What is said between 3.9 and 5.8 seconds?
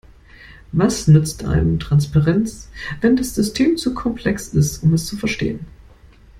komplex ist, um es zu verstehen?